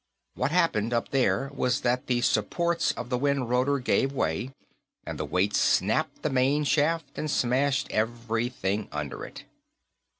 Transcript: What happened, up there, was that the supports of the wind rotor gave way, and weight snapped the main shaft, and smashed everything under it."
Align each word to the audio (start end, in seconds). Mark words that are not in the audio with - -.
What 0.33 0.49
happened, 0.49 0.93
up 0.93 1.09
there, 1.09 1.51
was 1.53 1.81
that 1.81 2.07
the 2.07 2.21
supports 2.21 2.91
of 2.93 3.11
the 3.11 3.19
wind 3.19 3.51
rotor 3.51 3.77
gave 3.77 4.11
way, 4.11 4.49
and 5.05 5.21
weight 5.29 5.53
snapped 5.55 6.23
the 6.23 6.31
main 6.31 6.63
shaft, 6.63 7.15
and 7.19 7.29
smashed 7.29 7.85
everything 7.91 8.87
under 8.91 9.23
it." 9.23 9.43